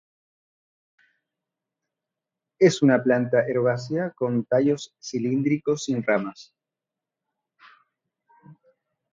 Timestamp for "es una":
2.57-3.03